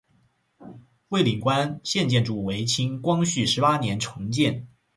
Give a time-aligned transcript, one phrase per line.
[1.09, 4.67] 蔚岭关现建筑为清光绪十八年重建。